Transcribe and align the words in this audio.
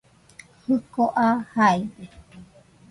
Jiko 0.63 1.03
aa 1.25 1.35
jaide 1.53 2.03